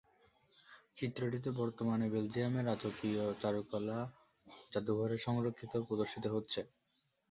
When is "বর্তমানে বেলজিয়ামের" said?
1.59-2.67